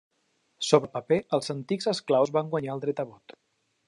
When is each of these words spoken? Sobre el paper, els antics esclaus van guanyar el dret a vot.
Sobre 0.67 0.87
el 0.89 0.93
paper, 1.03 1.19
els 1.37 1.53
antics 1.55 1.89
esclaus 1.91 2.33
van 2.39 2.49
guanyar 2.55 2.73
el 2.77 2.83
dret 2.87 3.03
a 3.05 3.07
vot. 3.11 3.37